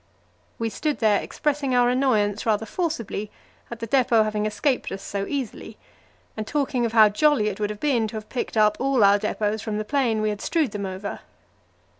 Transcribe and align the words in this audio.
We 0.57 0.69
stood 0.71 0.97
there 0.97 1.21
expressing 1.21 1.75
our 1.75 1.87
annoyance 1.87 2.43
rather 2.43 2.65
forcibly 2.65 3.29
at 3.69 3.77
the 3.81 3.85
depot 3.85 4.23
having 4.23 4.47
escaped 4.47 4.91
us 4.91 5.03
so 5.03 5.27
easily, 5.27 5.77
and 6.35 6.47
talking 6.47 6.87
of 6.87 6.93
how 6.93 7.09
jolly 7.09 7.49
it 7.49 7.59
would 7.59 7.69
have 7.69 7.79
been 7.79 8.07
to 8.07 8.15
have 8.15 8.27
picked 8.27 8.57
up 8.57 8.77
all 8.79 9.03
our 9.03 9.19
depots 9.19 9.61
from 9.61 9.77
the 9.77 9.85
plain 9.85 10.19
we 10.23 10.29
had 10.29 10.41
strewed 10.41 10.71
them 10.71 10.87
over. 10.87 11.19